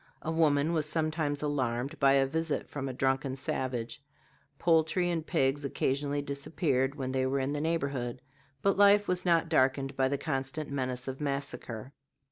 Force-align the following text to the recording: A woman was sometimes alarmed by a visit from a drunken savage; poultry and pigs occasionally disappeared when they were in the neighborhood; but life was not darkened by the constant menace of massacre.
A 0.23 0.31
woman 0.31 0.73
was 0.73 0.89
sometimes 0.89 1.43
alarmed 1.43 1.99
by 1.99 2.13
a 2.13 2.25
visit 2.25 2.67
from 2.67 2.89
a 2.89 2.93
drunken 2.93 3.35
savage; 3.35 4.01
poultry 4.57 5.11
and 5.11 5.23
pigs 5.23 5.63
occasionally 5.63 6.23
disappeared 6.23 6.95
when 6.95 7.11
they 7.11 7.27
were 7.27 7.39
in 7.39 7.53
the 7.53 7.61
neighborhood; 7.61 8.19
but 8.63 8.77
life 8.77 9.07
was 9.07 9.25
not 9.27 9.47
darkened 9.47 9.95
by 9.95 10.07
the 10.07 10.17
constant 10.17 10.71
menace 10.71 11.07
of 11.07 11.21
massacre. 11.21 11.93